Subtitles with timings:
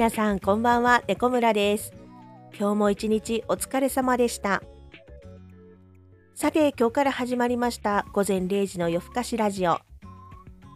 [0.00, 1.92] 皆さんこんばんは猫村です。
[2.58, 4.62] 今日も一日お疲れ様でした。
[6.34, 9.76] さて今日から始まりました午前0時の夜更かしラジオ。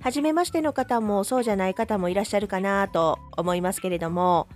[0.03, 4.47] 初めましての方もそうじゃない方もいらっしゃるかなと思いますけれども。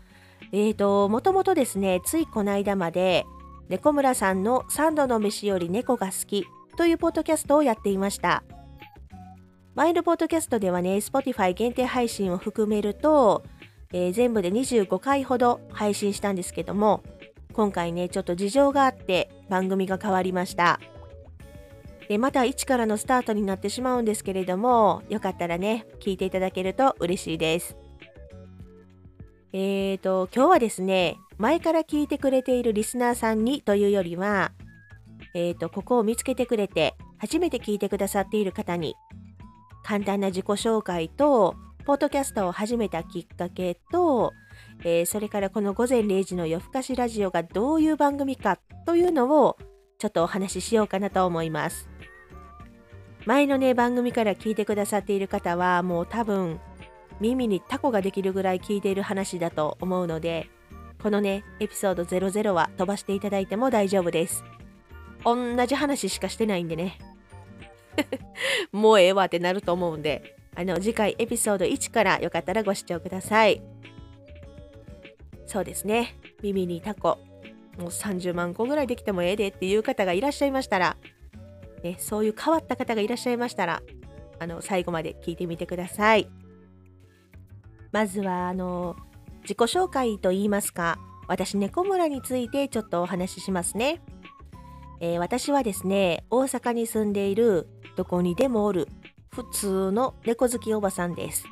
[0.53, 3.25] えーともともとですねついこの間まで
[3.71, 6.45] 猫村さんの3度の飯より猫が好き
[6.77, 8.45] というポッドキャストをやっていました。
[9.75, 13.45] 前のポッドキャストではね Spotify 限定配信を含めると
[13.93, 17.03] えー、全部で25回ほど配信したんですけども
[17.53, 20.81] 今回ねちょっと事情があって番組が変わりました。
[22.09, 27.77] でまた一からのスタートになってしまうんですけれどもよかったらね聞いていただけると嬉しいです。
[29.53, 34.53] えーと今日はですね前から聞いてくれているリスナーさんにというよりは
[35.35, 38.95] えーとここを見つけてくれて初めて聞いてくださっている方に
[39.83, 41.57] 簡単な自己紹介と
[41.89, 44.35] ポッドキャストを始めたきっかけと、
[44.85, 49.57] えー、それからこの午前0時の夜更かしラジオがどういう番組かというのを
[49.97, 51.89] ちょっとお話ししようかなと思います。
[53.25, 56.61] 前のね番組から聞いてくださっている方はもう多分
[57.21, 60.51] 耳にタコができるぐらい聞いている話だと思うので
[61.03, 64.45] このねエピソード00は飛ばしていただいても大丈夫です。
[65.25, 66.99] 同じ話しかしてないんでね
[68.73, 73.63] もうええわってなると思うんであの次回エピソード1からよかったらご視聴ください。
[75.47, 76.17] そうですね。
[76.43, 77.21] 耳にタコ。
[77.79, 80.97] もう30万個ぐらいできてもええでっていう方がいらっしゃいましたら、
[81.85, 83.83] ね、そういう変わった方がいらっしゃいましたら、
[84.41, 86.29] あの最後まで聞いてみてください。
[87.93, 88.97] まずはあの
[89.43, 94.03] 自己紹介といいますか、私猫村についてちょっとお話ししますね。
[94.99, 98.89] えー、私はですね、大阪に住んでいるどこにでもおる
[99.39, 101.45] 普通の猫好きおばさんです。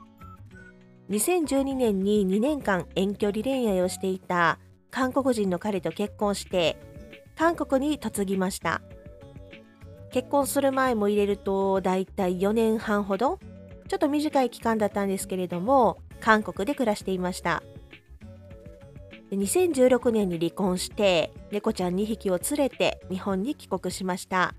[1.09, 4.59] 2012年に2年間遠距離恋愛をしていた
[4.91, 6.77] 韓国人の彼と結婚して
[7.37, 8.83] 韓国に嫁ぎました。
[10.11, 13.39] 結婚する前も入れるとだいたい4年半ほど
[13.87, 17.63] ちょっと短い期間だったんですけれども韓国で暮らしていました
[19.31, 24.55] 2016年に離婚して猫ちゃん2匹を連れて日本に帰国しました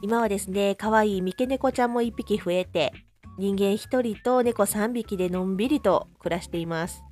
[0.00, 2.92] 今はですね、可愛い三毛猫ちゃんも1匹増えて、
[3.38, 7.02] 人間1人と猫3匹でのんびりと暮らしています。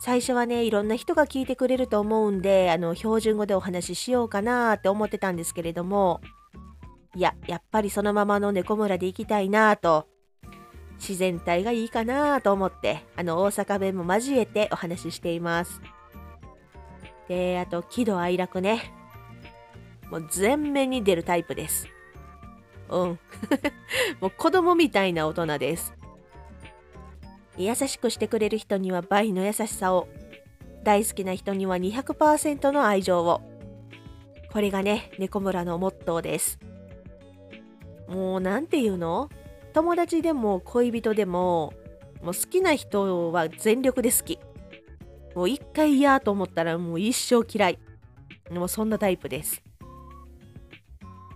[0.00, 6.20] 最初はね、いろんな人が聞いてくれると思うんで、あの、標準語でお話ししようかなって思ってたんですけれども、
[7.14, 10.06] いや、やっぱりそのままの猫村で行きたいなと、
[10.98, 15.80] 自然体がいいかなと思って、あの、大阪弁も交えてお話ししています。
[17.28, 18.97] で、あと、喜怒哀楽ね。
[20.10, 21.88] もう全面に出るタイプです。
[22.88, 23.18] うん。
[24.20, 25.94] もう子供みたいな大人です。
[27.56, 30.08] 優しくしてくれる人には倍の優しさを、
[30.84, 33.42] 大好きな人には200%の愛情を。
[34.52, 36.58] これがね、猫村のモットーです。
[38.06, 39.28] もう何て言うの？
[39.74, 41.74] 友達でも恋人でも、
[42.22, 44.38] もう好きな人は全力で好き。
[45.34, 47.78] もう一回嫌と思ったらもう一生嫌い。
[48.50, 49.62] もうそんなタイプです。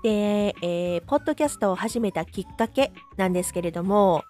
[0.02, 4.24] で、えー、ポッドキャストを始めたきっかけなんですけれども、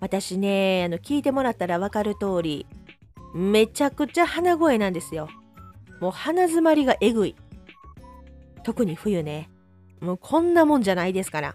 [0.00, 2.66] 私ね、あの聞いてもらったら分かる通り、
[3.34, 5.28] めちゃくちゃ鼻声なんですよ。
[6.00, 7.36] もう鼻詰まりがえぐい。
[8.64, 9.50] 特に冬ね。
[10.00, 11.54] もうこんなもんじゃないですから。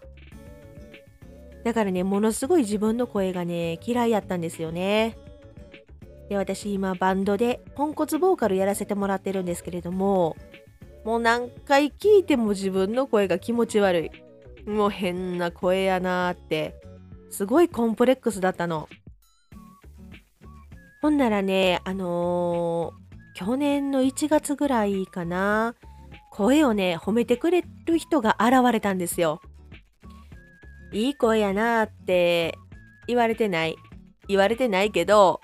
[1.65, 5.17] だからね、ものすごい自分の声がね、嫌いやったんですよね。
[6.29, 10.37] で、私今バンドでポンコツボーカルやらせてもらってるんですけれども、
[11.03, 14.69] もう何回聞いても自分の声が気持ち悪い。
[14.69, 16.75] もう変な声やなーって、
[17.29, 18.89] すごいコンプレックスだったの。
[21.01, 25.75] ほんならね、あのー、去年の1月ぐらいかな、
[26.31, 29.41] 声をね、褒めてくれる人が現れたんですよ。
[30.91, 32.57] いい声やなーって
[33.07, 33.77] 言われてない。
[34.27, 35.41] 言われてないけど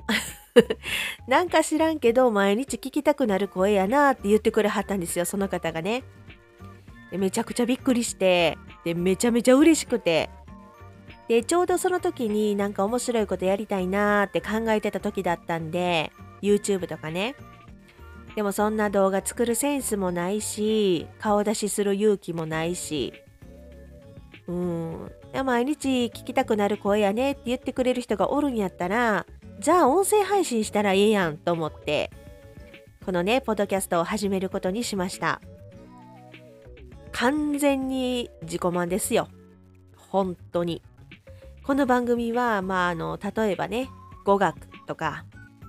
[1.28, 6.04] なんか知らんけど毎日聞きたくなる声やなって言ってくれはったんですよその方がね。
[7.12, 10.30] でめちゃくちゃびっくりしてでめちゃめちゃ嬉しくて。
[11.28, 16.12] でちょうどその時になんか面白いことやりたいなーって考えてた時だったんで
[16.42, 17.36] YouTube とかね。
[18.36, 23.14] でもそんな動画作るセンスもないし顔出しする勇気もないし。
[24.48, 25.12] うん。
[25.44, 29.26] 毎日聞きたくなる声やねって言ってくれる人がおるんやったら
[29.60, 32.12] じゃあ音声配信したらええやんと思って
[33.06, 35.42] このねポッドキャストを始めることにしました。
[37.12, 39.30] 完全に自己満ですよ。
[39.96, 40.82] 本当に。
[41.64, 43.90] この番組はまああの例えばね
[44.26, 45.26] 語学とか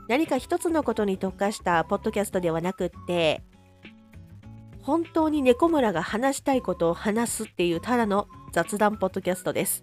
[0.09, 3.43] 何か一つのことに特化したポッドキャストではなくって
[4.83, 9.83] 本当に猫村が話したいことを話すっていうただの雑談ポッドキャストです。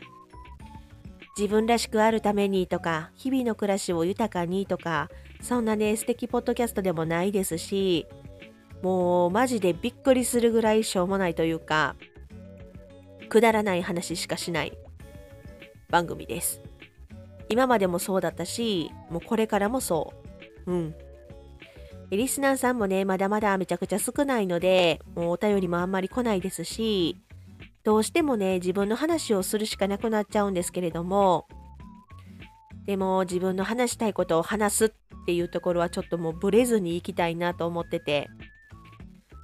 [1.38, 5.10] 自分らしくあるためにとか日々の暮らしを豊かにとか
[5.42, 8.06] そんなね素敵ポッドキャストでもないですし
[8.84, 11.96] もうマジでびっくりするぐらいしょうもないというか
[13.30, 14.78] くだらない話しかしない
[15.90, 16.62] 番組です。
[17.50, 20.14] 今までもそうだったしもうこれからもそ
[20.66, 20.72] う。
[20.72, 20.96] うん。
[22.10, 27.18] リスナーさんもねまだまだめちゃくちゃ少ないのでもうお便りもあんまり来ないですし
[27.84, 31.48] どうしてもね自分の話をするしかなくなっちゃうんですけれども。
[32.86, 34.92] でも自分の話したいことを話すっ
[35.26, 38.30] ていうところはちょっともうブレずに行きたいなと思ってて。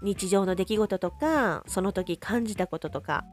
[0.01, 3.25] 日常の出来事とかその時感じたこととか。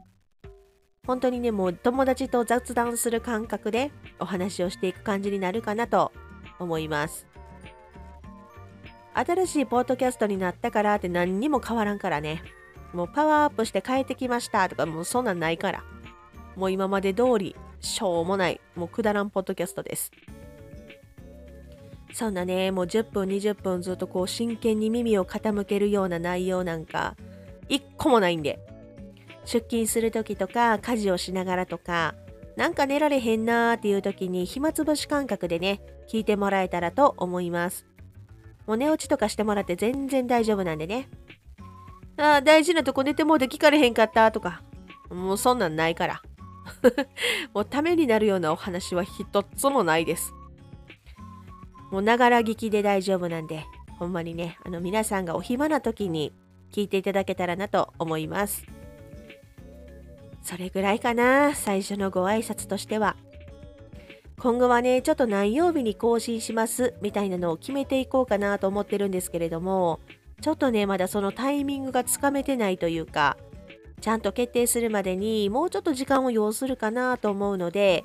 [1.05, 6.11] 本当にねもう友達と雑談する感覚でお話をしていく感じになるかなと
[6.59, 7.25] 思います。
[9.13, 12.43] 新しいポッドキャストになったからって何にも変わらんからね。
[12.93, 14.67] もうパワーアップして帰ってきました。
[14.69, 15.83] とかもうそんなんないから。
[16.55, 18.59] もう今まで通りしょうもない。
[18.75, 20.11] もうくだらんポッドキャストです。
[22.13, 27.15] そんなねもう10分20分ずっとこう真剣に耳を傾けるような内容なんか
[27.69, 28.59] 一個もないんで。
[29.45, 32.15] 出勤する時とか家事をしながらとか
[32.57, 35.79] なんか寝られへんなーっていう時に暇つぶし感覚でね
[36.09, 37.85] 聞いてもらえたらと思います。
[38.65, 41.07] もう寝落ちとかしてもらって全然大丈夫なんでね。
[42.17, 44.61] あ大事なとこ寝てもうで聞かれへんかったとか
[45.09, 46.21] もうそんなんないから
[47.53, 50.33] もうためになるようなお話は一つもないです
[51.91, 53.65] もうながら聞きで大丈夫なんで、
[53.97, 56.33] ほんまにね、あの皆さんがお暇な時に
[56.73, 58.65] 聞いていただけたらなと思います。
[60.41, 63.15] それぐらいかな、最初のご挨拶としては。
[64.39, 69.99] 今後はね、ちょっと何曜日に更新しますみたいなのを決めていこうかなと思ってるんですけれども、
[70.41, 73.37] ちょっとね、まだそのタイミングがつかめてないというか、
[74.01, 78.03] ちゃんと決定するまでにもうちょっと時間を要するかなと思うので、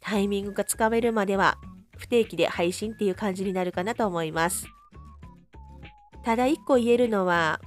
[0.00, 1.58] タイミングがつかめるまでは
[1.96, 4.66] 不定期で配信っていう感じになるかなと思います。
[6.24, 7.60] ただ一個言えるのは、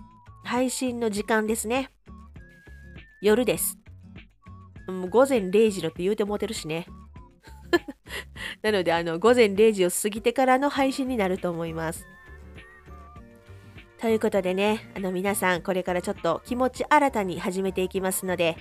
[0.44, 1.90] 配信の時間ですね。
[3.22, 3.80] 夜です。
[5.10, 6.86] 午前0時のって言うてもてるしね。
[8.62, 12.06] なので、あの、午前0時を過ぎてからの配信になると思います。
[14.06, 18.56] ということでね、あの皆さん、これからちょっと気持ち新たに始めていきますので、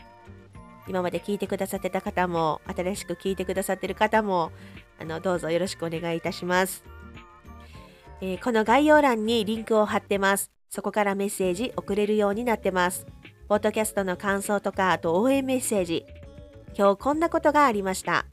[0.88, 4.52] 今まで聞いてくださってた方も、新しく聞いてくださってる方も、
[4.98, 6.82] あのどうぞよろしくお願いいたします、
[8.22, 10.50] えー、この概要欄にリンクを貼ってます。
[10.70, 13.06] そこからメッセージ送れるようになってます。
[13.46, 16.06] ポッドキャストの感想とか、あと応援メッセージ。
[16.74, 18.24] 今日こんなことがありました。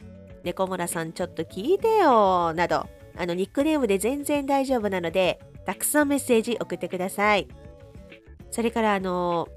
[0.45, 2.87] 猫村さんちょっと聞いてよなど、
[3.17, 7.47] あのニックネームで全然大丈夫なので、たくさんメッセージ送ってください。
[8.49, 9.47] それからあの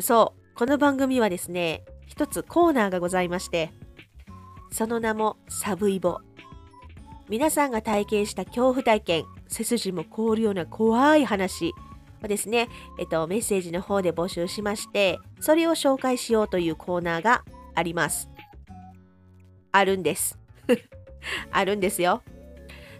[0.00, 3.72] そう、この番組はですね、一つコーナーがございまして、
[4.70, 6.18] その名もサブイボ。
[7.28, 11.74] 皆さんが体験した恐怖体験、背筋も凍るような怖い話
[12.22, 18.28] をですね、えっと、メッセージの方で募集しまして、それを紹介しようというコーナーがあります。
[19.72, 20.38] あるんです。
[21.52, 22.22] あるんですよ。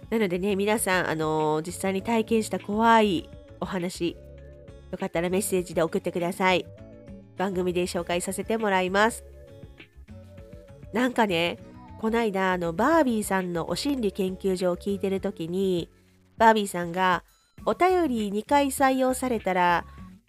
[0.09, 4.17] なのでね、皆さん、あのー、実際に体験した怖いお話、
[4.91, 6.65] よかったらメッセージで送ってください。
[7.37, 9.23] 番組で紹介させてもらいます。
[10.93, 11.59] なんかね、
[11.99, 15.89] こないだあのバービーさんのお心理研究所を聞いてる時に
[16.37, 17.25] バービーさんが
[17.65, 19.85] お便り2回採用されたら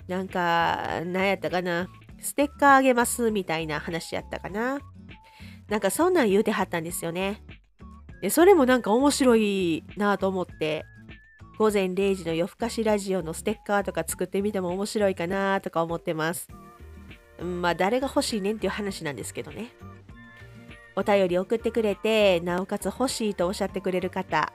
[0.09, 1.89] なんか何やったかな
[2.21, 4.81] ステッカーあげますみたいな話やったかな
[5.69, 7.41] なんかそんなん言うてはったんですよね
[8.21, 10.85] でそれもなんか面白いなと思って
[11.59, 16.49] 午前0時の夜更かしラジオのステッカーとか作ってみても面白いかなとか思ってます。
[17.39, 19.73] まあ誰が欲しいねんっていう話なんですけどね。
[20.97, 24.55] お便り送ってくれてなおかつ欲しいとおっしゃってくれる方。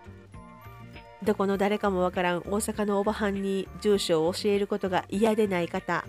[1.24, 6.06] どこの誰かもわからん大阪のおばはんに住所を教えることが嫌でない方。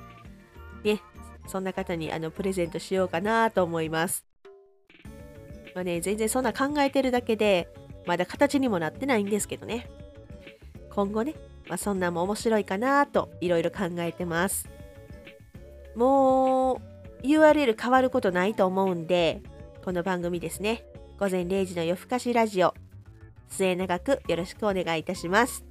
[0.82, 1.02] ね
[1.46, 4.24] そんな方にあのプレゼントしようかなと思います。
[5.76, 7.68] まあね全然そんな考えてるだけで
[8.04, 9.88] まだ形にもなってないんですけどね
[10.90, 11.34] 今後ね、
[11.68, 14.68] まあ、そんなんも面白いかなといろいろ考えてます
[15.94, 16.80] も
[17.22, 19.42] う URL 変わることないと思うんで
[19.86, 20.82] この番組ですね。
[21.16, 22.74] 午前0時の夜更かしラジオ。
[23.48, 25.64] 末永くよろしくお願いいたします。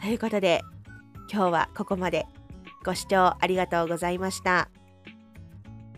[0.00, 0.62] ということで、
[1.28, 2.26] 今日はここまで。
[2.84, 4.75] ご視聴ありがとうございました。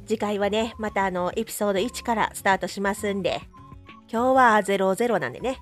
[0.08, 3.42] 次回はね、またあの、エピソード1からスタートしますんで、
[4.10, 5.58] 今日は00なんでね。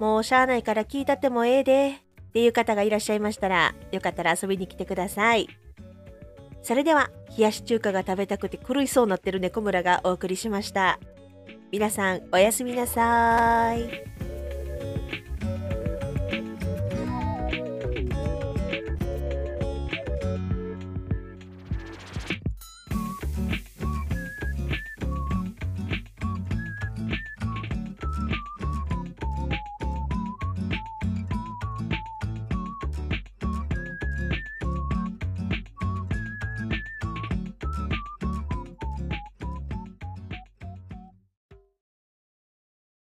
[0.00, 5.46] もうしゃあないから聞いたってもええでっていう方がいらっしゃいましたら、よかったら遊びに来てください。
[6.62, 10.98] それでは、冷やし中華が食べたくて狂いそうになってる猫村がお送りしました。
[11.70, 14.27] 皆さん、おやすみなさーい。